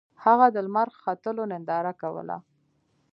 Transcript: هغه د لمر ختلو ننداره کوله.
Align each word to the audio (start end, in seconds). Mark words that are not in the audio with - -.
هغه 0.23 0.45
د 0.55 0.57
لمر 0.65 0.87
ختلو 1.01 1.43
ننداره 1.51 1.93
کوله. 2.01 2.37